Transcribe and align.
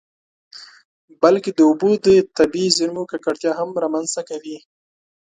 بلکې 1.21 1.49
د 1.53 1.59
اوبو 1.69 1.89
د 2.05 2.07
طبیعي 2.37 2.69
زیرمو 2.77 3.03
ککړتیا 3.11 3.51
هم 3.59 3.69
رامنځته 3.83 4.21
کوي. 4.29 4.57